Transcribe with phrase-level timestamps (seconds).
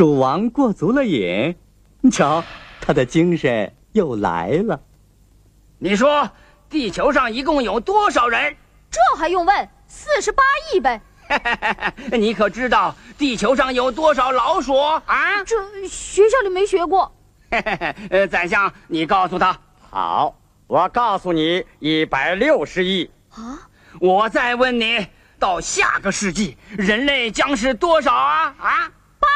[0.00, 1.54] 鼠王过足了瘾，
[2.00, 2.42] 你瞧，
[2.80, 4.80] 他的精神又来了。
[5.78, 6.26] 你说
[6.70, 8.56] 地球上一共有多少人？
[8.90, 9.68] 这还用问？
[9.86, 10.42] 四十八
[10.72, 10.98] 亿呗！
[12.18, 15.44] 你可知道地球上有多少老鼠啊？
[15.44, 15.54] 这
[15.86, 17.14] 学校里没学过。
[18.08, 19.54] 呃，宰相，你告诉他。
[19.90, 20.34] 好，
[20.66, 23.10] 我告诉你，一百六十亿。
[23.34, 23.68] 啊，
[24.00, 25.06] 我再问你，
[25.38, 28.54] 到下个世纪，人类将是多少啊？
[28.58, 28.90] 啊？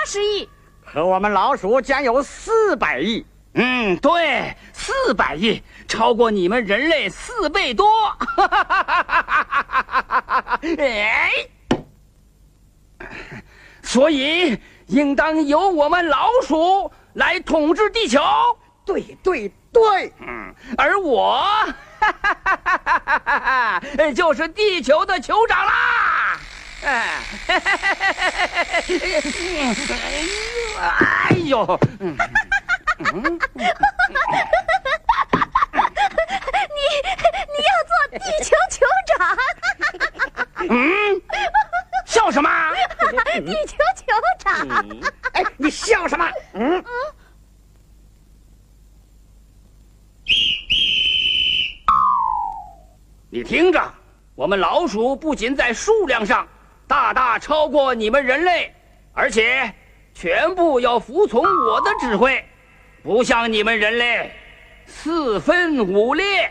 [0.00, 0.48] 八十亿！
[0.90, 3.22] 可我们老鼠将有四百亿。
[3.52, 7.86] 嗯，对，四百亿，超过你们人类四倍多。
[10.78, 11.30] 哎，
[13.82, 18.22] 所以应当由我们老鼠来统治地球。
[18.86, 21.44] 对对对，嗯，而我，
[24.16, 25.99] 就是地球的酋长啦！
[26.82, 27.22] 哎，
[30.78, 32.16] 哎呦，嗯
[32.98, 33.06] 你
[37.46, 38.74] 你要做地球酋
[39.06, 39.18] 长？
[40.68, 41.20] 嗯，
[42.06, 42.48] 笑什么？
[43.34, 44.08] 地球酋
[44.38, 44.46] 长？
[45.32, 46.26] 哎，你笑什么？
[46.54, 46.84] 嗯，
[53.30, 53.92] 你听着，
[54.34, 56.48] 我们老鼠不仅在数量上
[56.90, 58.74] 大大超过你们人类，
[59.14, 59.72] 而且
[60.12, 62.44] 全部要服从我的指挥，
[63.00, 64.32] 不像你们人类
[64.86, 66.50] 四分五裂。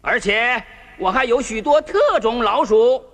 [0.00, 0.64] 而且
[0.96, 3.04] 我还有许多特种老鼠，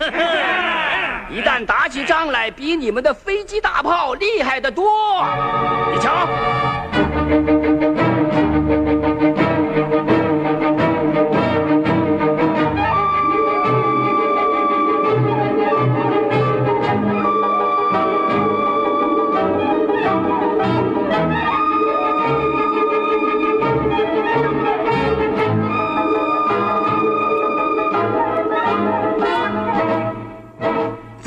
[1.28, 5.22] 一旦打起仗来，比你们的飞机大炮厉害得多。
[5.92, 6.26] 你瞧。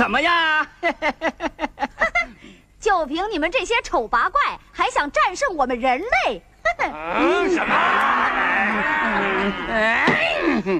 [0.07, 0.65] 怎么样？
[2.79, 4.39] 就凭你们这些丑八怪，
[4.71, 6.41] 还想战胜我们人类？
[6.79, 7.75] 嗯，什么？
[9.69, 10.05] 哎，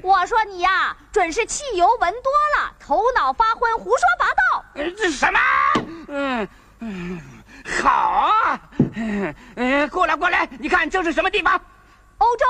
[0.01, 4.63] 我说你呀，准是汽油闻多了，头脑发昏，胡说八道。
[4.73, 5.37] 这什么？
[6.07, 6.47] 嗯
[6.79, 7.19] 嗯，
[7.83, 8.57] 好啊。
[9.91, 11.59] 过来过来，你看这是什么地方？
[12.19, 12.45] 欧洲，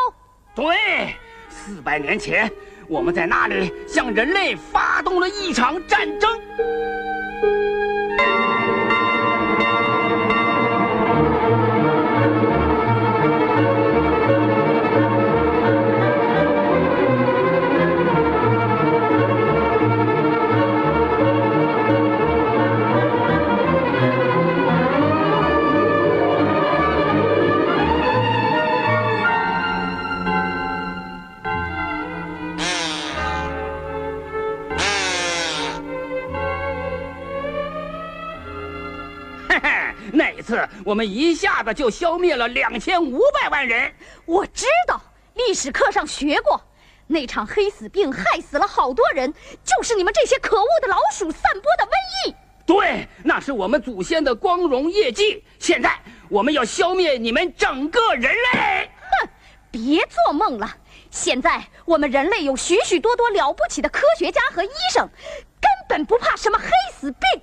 [0.54, 1.16] 对，
[1.50, 2.48] 四百年前
[2.88, 6.30] 我们在那里向人类发动了一场战争。
[40.48, 43.94] 次我们一下子就消灭了两千五百万人。
[44.26, 45.02] 我知道，
[45.34, 46.62] 历史课上学过，
[47.06, 49.34] 那场黑死病害死了好多人，
[49.66, 52.36] 就是你们这些可恶的老鼠散播的瘟疫。
[52.66, 55.44] 对，那是我们祖先的光荣业绩。
[55.60, 56.00] 现在
[56.30, 58.90] 我们要消灭你们整个人类。
[59.02, 59.30] 哼，
[59.70, 60.74] 别做梦了！
[61.12, 65.10] 现在我们人类有许许多多了不起的科学家和医生，
[65.60, 67.42] 根本不怕什么黑死病。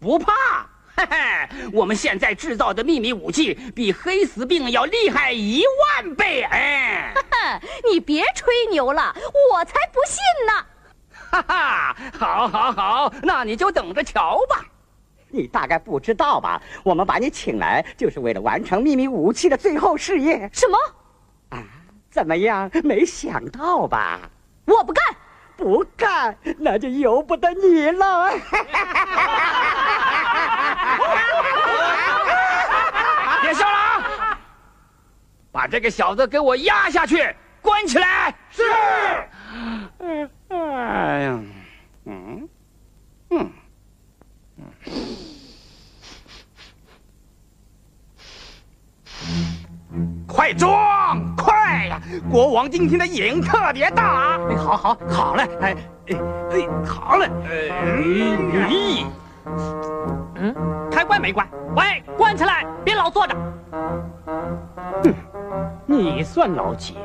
[0.00, 5.62] 不怕，嘿嘿，我们现在制造的秘密武器比黑死病要厉害一
[5.96, 7.14] 万倍，哎，
[7.90, 9.14] 你别吹牛了，
[9.50, 10.52] 我才不信呢！
[11.30, 14.64] 哈哈，好，好，好，那你就等着瞧吧。
[15.28, 16.60] 你大概不知道吧？
[16.84, 20.50] 我们把你请来，就是为了完成秘密武器的最后试验。
[20.52, 20.78] 什么？
[21.48, 21.64] 啊，
[22.10, 22.70] 怎么样？
[22.84, 24.20] 没想到吧？
[24.66, 25.02] 我不干！
[25.56, 28.30] 不干，那就由不得你了。
[33.42, 34.38] 别笑了啊！
[35.50, 38.34] 把这个小子给我压下去，关起来。
[38.50, 38.62] 是。
[39.98, 41.38] 嗯，哎呀，
[42.06, 42.48] 嗯，
[43.30, 43.50] 嗯，
[50.26, 52.00] 快装，快呀！
[52.30, 54.38] 国王今天的瘾特别大。
[54.48, 55.76] 哎，好好好嘞，哎
[56.08, 56.16] 哎
[56.50, 57.92] 哎，好嘞，哎，
[60.44, 60.52] 嗯，
[60.90, 61.46] 开关没关？
[61.76, 63.36] 喂，关起来，别老坐着。
[65.04, 65.14] 哼，
[65.86, 66.96] 你算老几？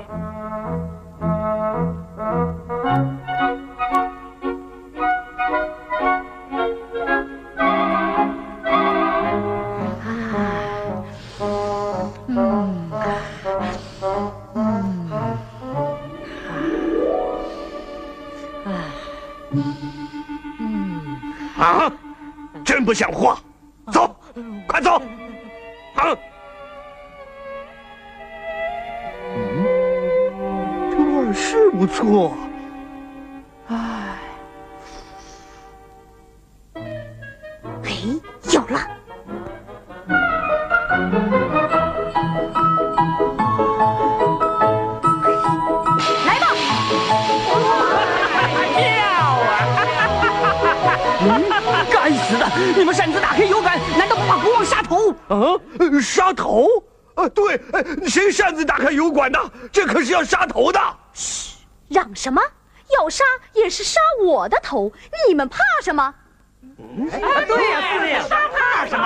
[21.60, 21.92] 啊！
[22.68, 23.40] 真不像话！
[23.94, 24.14] 走，
[24.68, 25.02] 快走！
[25.96, 26.14] 啊！
[29.34, 29.64] 嗯，
[30.92, 32.38] 这味儿是不错。
[33.70, 34.20] 哎，
[37.86, 37.90] 哎，
[38.52, 38.97] 有了！
[55.28, 55.60] 啊，
[56.02, 56.68] 杀头？
[57.16, 57.60] 啊，对，
[58.08, 59.52] 谁擅自打开油管的？
[59.72, 60.80] 这可是要杀头的！
[61.14, 61.56] 嘘，
[61.88, 62.42] 嚷什么？
[62.98, 64.92] 要杀也是杀我的头，
[65.28, 66.14] 你们怕什么？
[66.80, 69.04] 嗯对呀，司令，杀怕什么？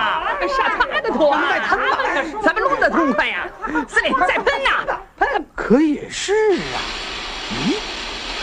[0.47, 1.41] 杀他的头啊！
[1.49, 1.97] 再喷吧，
[2.43, 3.47] 咱们弄得痛快呀！
[3.87, 4.99] 司令，再喷呐！
[5.17, 5.45] 喷！
[5.55, 6.77] 可也是啊。
[7.49, 7.75] 咦？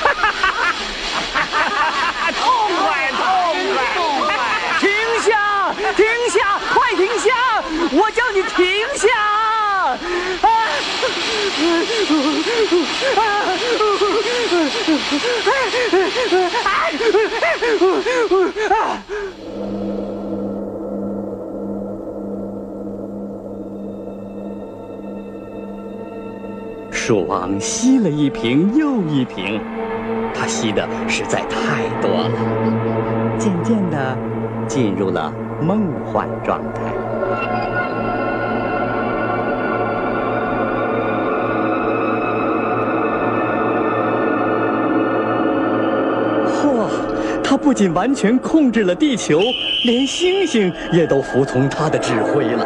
[0.00, 2.32] 哈哈哈哈哈！
[2.32, 2.42] 痛
[2.76, 3.19] 快，痛
[3.74, 4.28] 快，痛快！
[4.81, 4.88] 停
[5.20, 5.74] 下！
[5.94, 6.58] 停下！
[6.72, 7.28] 快停下！
[7.92, 9.08] 我叫你停下！
[10.46, 10.48] 啊！
[26.90, 29.60] 鼠王吸了一瓶又一瓶，
[30.34, 32.30] 他吸的实在太多了，
[33.38, 34.18] 渐渐的
[34.66, 37.88] 进入了梦幻状态。
[47.48, 49.40] 他不仅完全控制了地球，
[49.86, 52.62] 连星星也都服从他的指挥了。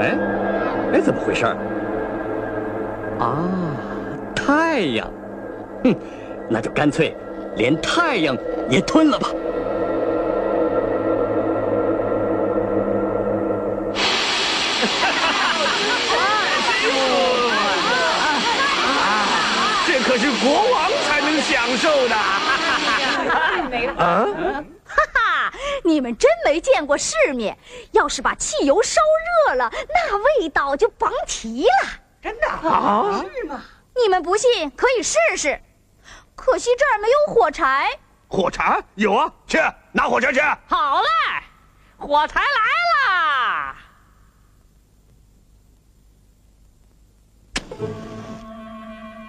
[0.00, 0.18] 哎，
[0.94, 1.46] 哎，怎么回事？
[3.20, 3.48] 啊，
[4.34, 5.08] 太阳！
[5.84, 5.94] 哼，
[6.48, 7.14] 那就干脆
[7.54, 8.36] 连太阳
[8.68, 9.28] 也吞了吧。
[19.86, 22.14] 这可是国王才能享受的。
[23.98, 24.26] 啊！
[24.84, 25.52] 哈哈，
[25.84, 27.56] 你们真没见过世面！
[27.92, 29.00] 要是把汽油烧
[29.48, 31.88] 热了，那味道就甭提了。
[32.22, 33.24] 真的啊？
[33.34, 33.62] 是吗？
[33.94, 35.60] 你们不信可以试试，
[36.34, 37.90] 可惜这儿没有火柴。
[38.28, 39.58] 火柴有啊，去
[39.92, 40.40] 拿火柴去。
[40.68, 41.08] 好嘞，
[41.98, 42.46] 火柴来
[43.06, 43.76] 啦！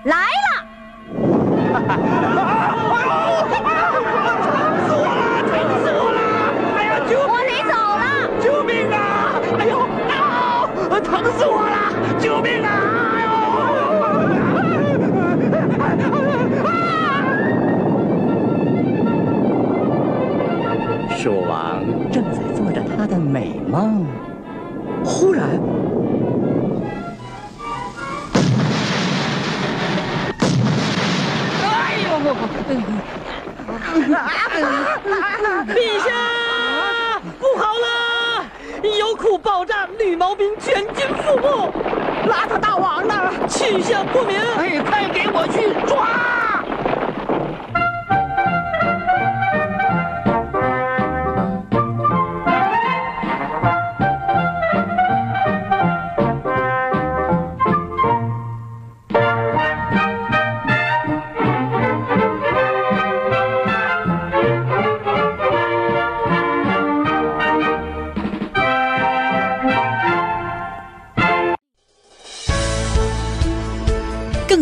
[0.03, 0.15] 来
[1.13, 2.39] 了！
[34.13, 36.11] 陛下，
[37.39, 37.85] 不好了！
[38.97, 41.71] 油库爆炸，绿毛兵全军覆没，
[42.29, 43.31] 邋遢大王呢？
[43.47, 44.39] 去向不明。
[44.57, 45.73] 哎，快给我去